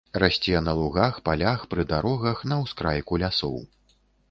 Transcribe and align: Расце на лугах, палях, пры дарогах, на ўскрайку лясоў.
Расце 0.21 0.61
на 0.67 0.73
лугах, 0.79 1.19
палях, 1.29 1.67
пры 1.75 1.85
дарогах, 1.93 2.43
на 2.51 2.59
ўскрайку 2.65 3.23
лясоў. 3.27 3.57